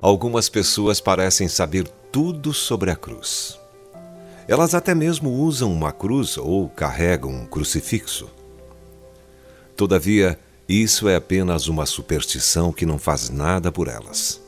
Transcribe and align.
Algumas 0.00 0.48
pessoas 0.48 1.00
parecem 1.00 1.48
saber 1.48 1.86
tudo 2.12 2.54
sobre 2.54 2.90
a 2.90 2.96
cruz. 2.96 3.58
Elas 4.46 4.74
até 4.74 4.94
mesmo 4.94 5.30
usam 5.30 5.72
uma 5.72 5.92
cruz 5.92 6.38
ou 6.38 6.68
carregam 6.68 7.30
um 7.30 7.44
crucifixo. 7.44 8.30
Todavia, 9.76 10.38
isso 10.68 11.08
é 11.08 11.16
apenas 11.16 11.66
uma 11.66 11.84
superstição 11.84 12.72
que 12.72 12.86
não 12.86 12.98
faz 12.98 13.28
nada 13.28 13.72
por 13.72 13.88
elas. 13.88 14.40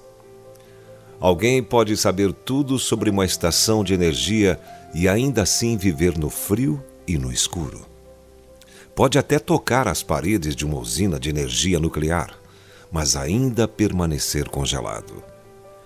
Alguém 1.20 1.62
pode 1.62 1.96
saber 1.98 2.32
tudo 2.32 2.78
sobre 2.78 3.10
uma 3.10 3.26
estação 3.26 3.84
de 3.84 3.92
energia 3.92 4.58
e 4.94 5.06
ainda 5.06 5.42
assim 5.42 5.76
viver 5.76 6.16
no 6.16 6.30
frio 6.30 6.82
e 7.06 7.18
no 7.18 7.30
escuro. 7.30 7.86
Pode 8.94 9.18
até 9.18 9.38
tocar 9.38 9.86
as 9.86 10.02
paredes 10.02 10.56
de 10.56 10.64
uma 10.64 10.78
usina 10.78 11.20
de 11.20 11.28
energia 11.28 11.78
nuclear, 11.78 12.34
mas 12.90 13.16
ainda 13.16 13.68
permanecer 13.68 14.48
congelado. 14.48 15.22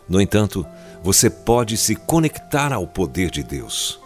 No 0.09 0.20
entanto, 0.20 0.65
você 1.02 1.29
pode 1.29 1.77
se 1.77 1.96
conectar 1.96 2.73
ao 2.73 2.87
poder 2.87 3.30
de 3.30 3.43
Deus, 3.43 4.01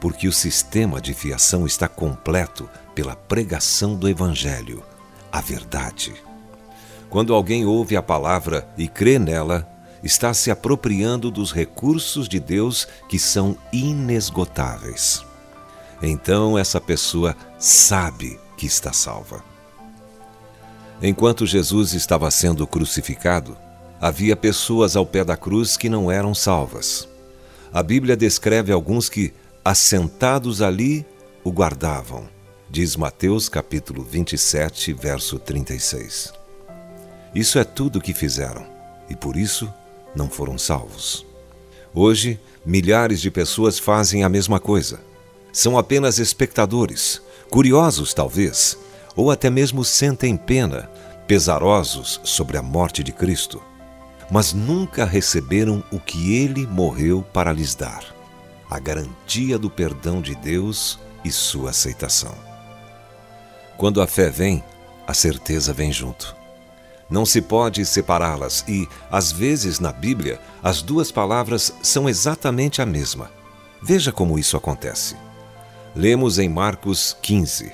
porque 0.00 0.26
o 0.26 0.32
sistema 0.32 1.00
de 1.00 1.14
fiação 1.14 1.64
está 1.64 1.86
completo 1.86 2.68
pela 2.94 3.14
pregação 3.14 3.94
do 3.94 4.08
Evangelho 4.08 4.82
a 5.30 5.40
verdade. 5.40 6.12
Quando 7.08 7.32
alguém 7.32 7.64
ouve 7.64 7.96
a 7.96 8.02
palavra 8.02 8.68
e 8.76 8.86
crê 8.86 9.18
nela, 9.18 9.66
está 10.02 10.34
se 10.34 10.50
apropriando 10.50 11.30
dos 11.30 11.52
recursos 11.52 12.28
de 12.28 12.40
Deus 12.40 12.88
que 13.08 13.18
são 13.18 13.56
inesgotáveis. 13.72 15.24
Então 16.02 16.58
essa 16.58 16.80
pessoa 16.80 17.36
sabe 17.58 18.38
que 18.56 18.66
está 18.66 18.92
salva. 18.92 19.44
Enquanto 21.00 21.46
Jesus 21.46 21.92
estava 21.94 22.30
sendo 22.30 22.66
crucificado, 22.66 23.56
havia 24.00 24.36
pessoas 24.36 24.96
ao 24.96 25.06
pé 25.06 25.24
da 25.24 25.36
cruz 25.36 25.76
que 25.76 25.88
não 25.88 26.10
eram 26.10 26.34
salvas. 26.34 27.08
A 27.72 27.82
Bíblia 27.82 28.16
descreve 28.16 28.72
alguns 28.72 29.08
que, 29.08 29.32
assentados 29.64 30.60
ali, 30.60 31.06
o 31.42 31.50
guardavam 31.50 32.28
diz 32.72 32.96
Mateus 32.96 33.50
capítulo 33.50 34.02
27, 34.02 34.94
verso 34.94 35.38
36. 35.38 36.32
Isso 37.34 37.58
é 37.58 37.64
tudo 37.64 37.98
o 37.98 38.00
que 38.00 38.14
fizeram, 38.14 38.66
e 39.10 39.14
por 39.14 39.36
isso 39.36 39.70
não 40.14 40.28
foram 40.28 40.58
salvos. 40.58 41.26
Hoje, 41.94 42.40
milhares 42.64 43.20
de 43.20 43.30
pessoas 43.30 43.78
fazem 43.78 44.24
a 44.24 44.28
mesma 44.28 44.58
coisa. 44.58 45.00
São 45.52 45.76
apenas 45.76 46.18
espectadores, 46.18 47.20
curiosos 47.50 48.14
talvez, 48.14 48.78
ou 49.14 49.30
até 49.30 49.50
mesmo 49.50 49.84
sentem 49.84 50.36
pena, 50.36 50.90
pesarosos 51.26 52.20
sobre 52.24 52.56
a 52.56 52.62
morte 52.62 53.02
de 53.02 53.12
Cristo, 53.12 53.62
mas 54.30 54.52
nunca 54.52 55.04
receberam 55.04 55.82
o 55.92 56.00
que 56.00 56.34
ele 56.34 56.66
morreu 56.66 57.22
para 57.32 57.52
lhes 57.52 57.74
dar: 57.74 58.04
a 58.70 58.78
garantia 58.78 59.58
do 59.58 59.68
perdão 59.68 60.22
de 60.22 60.34
Deus 60.34 60.98
e 61.24 61.30
sua 61.30 61.70
aceitação. 61.70 62.34
Quando 63.76 64.00
a 64.00 64.06
fé 64.06 64.30
vem, 64.30 64.64
a 65.06 65.12
certeza 65.12 65.72
vem 65.72 65.92
junto. 65.92 66.41
Não 67.12 67.26
se 67.26 67.42
pode 67.42 67.84
separá-las 67.84 68.64
e, 68.66 68.88
às 69.10 69.30
vezes, 69.30 69.78
na 69.78 69.92
Bíblia, 69.92 70.40
as 70.62 70.80
duas 70.80 71.12
palavras 71.12 71.70
são 71.82 72.08
exatamente 72.08 72.80
a 72.80 72.86
mesma. 72.86 73.30
Veja 73.82 74.10
como 74.10 74.38
isso 74.38 74.56
acontece. 74.56 75.14
Lemos 75.94 76.38
em 76.38 76.48
Marcos 76.48 77.14
15: 77.20 77.70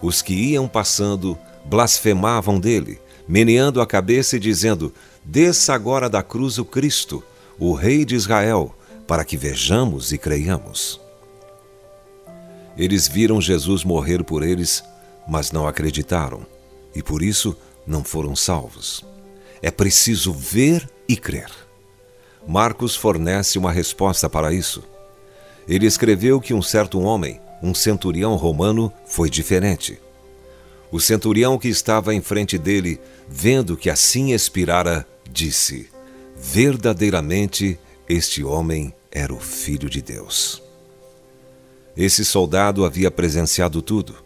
Os 0.00 0.22
que 0.22 0.32
iam 0.32 0.68
passando 0.68 1.36
blasfemavam 1.64 2.60
dele, 2.60 3.00
meneando 3.26 3.80
a 3.80 3.86
cabeça 3.86 4.36
e 4.36 4.38
dizendo: 4.38 4.94
Desça 5.24 5.74
agora 5.74 6.08
da 6.08 6.22
cruz 6.22 6.56
o 6.56 6.64
Cristo, 6.64 7.20
o 7.58 7.74
Rei 7.74 8.04
de 8.04 8.14
Israel, 8.14 8.72
para 9.08 9.24
que 9.24 9.36
vejamos 9.36 10.12
e 10.12 10.18
creiamos. 10.18 11.00
Eles 12.78 13.08
viram 13.08 13.40
Jesus 13.40 13.82
morrer 13.82 14.22
por 14.22 14.44
eles 14.44 14.84
mas 15.26 15.52
não 15.52 15.66
acreditaram 15.66 16.46
e 16.94 17.02
por 17.02 17.22
isso 17.22 17.56
não 17.86 18.04
foram 18.04 18.34
salvos. 18.36 19.04
É 19.60 19.70
preciso 19.70 20.32
ver 20.32 20.88
e 21.08 21.16
crer. 21.16 21.50
Marcos 22.46 22.96
fornece 22.96 23.58
uma 23.58 23.70
resposta 23.70 24.28
para 24.28 24.52
isso. 24.52 24.82
Ele 25.68 25.86
escreveu 25.86 26.40
que 26.40 26.52
um 26.52 26.62
certo 26.62 27.00
homem, 27.00 27.40
um 27.62 27.74
centurião 27.74 28.34
romano, 28.34 28.92
foi 29.06 29.30
diferente. 29.30 30.00
O 30.90 31.00
centurião 31.00 31.58
que 31.58 31.68
estava 31.68 32.12
em 32.12 32.20
frente 32.20 32.58
dele, 32.58 33.00
vendo 33.28 33.76
que 33.76 33.88
assim 33.88 34.32
expirara, 34.32 35.06
disse: 35.30 35.88
Verdadeiramente 36.36 37.78
este 38.08 38.42
homem 38.44 38.92
era 39.10 39.32
o 39.32 39.40
filho 39.40 39.88
de 39.88 40.02
Deus. 40.02 40.62
Esse 41.96 42.24
soldado 42.24 42.84
havia 42.84 43.10
presenciado 43.10 43.80
tudo 43.80 44.16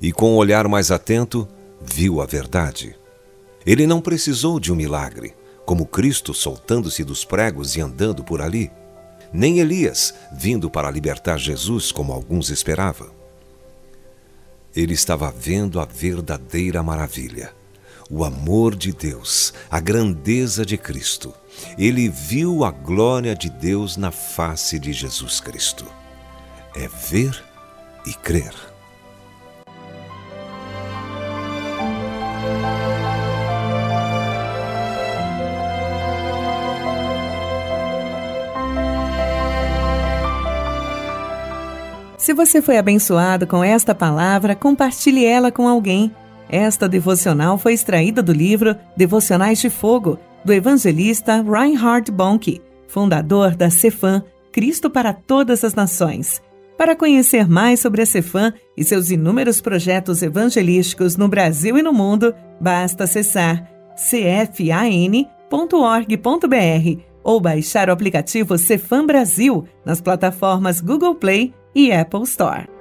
e, 0.00 0.12
com 0.12 0.32
um 0.32 0.36
olhar 0.36 0.66
mais 0.66 0.90
atento, 0.90 1.46
viu 1.80 2.20
a 2.20 2.26
verdade. 2.26 2.96
Ele 3.64 3.86
não 3.86 4.00
precisou 4.00 4.58
de 4.58 4.72
um 4.72 4.76
milagre, 4.76 5.34
como 5.66 5.86
Cristo 5.86 6.32
soltando-se 6.34 7.04
dos 7.04 7.24
pregos 7.24 7.76
e 7.76 7.80
andando 7.80 8.24
por 8.24 8.40
ali, 8.40 8.70
nem 9.32 9.60
Elias 9.60 10.14
vindo 10.32 10.68
para 10.68 10.90
libertar 10.90 11.38
Jesus, 11.38 11.92
como 11.92 12.12
alguns 12.12 12.50
esperavam. 12.50 13.10
Ele 14.74 14.94
estava 14.94 15.30
vendo 15.30 15.80
a 15.80 15.84
verdadeira 15.84 16.82
maravilha, 16.82 17.52
o 18.10 18.24
amor 18.24 18.74
de 18.74 18.92
Deus, 18.92 19.52
a 19.70 19.78
grandeza 19.78 20.64
de 20.64 20.76
Cristo. 20.76 21.32
Ele 21.78 22.08
viu 22.08 22.64
a 22.64 22.70
glória 22.70 23.34
de 23.34 23.50
Deus 23.50 23.96
na 23.96 24.10
face 24.10 24.78
de 24.78 24.92
Jesus 24.92 25.40
Cristo. 25.40 25.84
É 26.74 26.88
ver 26.88 27.42
e 28.06 28.12
crer. 28.14 28.69
Se 42.30 42.34
você 42.34 42.62
foi 42.62 42.78
abençoado 42.78 43.44
com 43.44 43.64
esta 43.64 43.92
palavra, 43.92 44.54
compartilhe 44.54 45.24
ela 45.24 45.50
com 45.50 45.66
alguém. 45.66 46.14
Esta 46.48 46.88
devocional 46.88 47.58
foi 47.58 47.72
extraída 47.72 48.22
do 48.22 48.32
livro 48.32 48.76
Devocionais 48.96 49.58
de 49.58 49.68
Fogo, 49.68 50.16
do 50.44 50.52
evangelista 50.52 51.42
Reinhard 51.42 52.08
Bonk, 52.12 52.62
fundador 52.86 53.56
da 53.56 53.68
Cefam, 53.68 54.22
Cristo 54.52 54.88
para 54.88 55.12
Todas 55.12 55.64
as 55.64 55.74
Nações. 55.74 56.40
Para 56.78 56.94
conhecer 56.94 57.48
mais 57.48 57.80
sobre 57.80 58.02
a 58.02 58.06
Cefam 58.06 58.54
e 58.76 58.84
seus 58.84 59.10
inúmeros 59.10 59.60
projetos 59.60 60.22
evangelísticos 60.22 61.16
no 61.16 61.26
Brasil 61.26 61.76
e 61.78 61.82
no 61.82 61.92
mundo, 61.92 62.32
basta 62.60 63.02
acessar 63.02 63.68
cfan.org.br 63.96 65.26
ou 67.24 67.40
baixar 67.40 67.88
o 67.88 67.92
aplicativo 67.92 68.56
Cefam 68.56 69.04
Brasil 69.04 69.66
nas 69.84 70.00
plataformas 70.00 70.80
Google 70.80 71.16
Play 71.16 71.52
e 71.74 71.92
Apple 71.92 72.24
Store. 72.24 72.79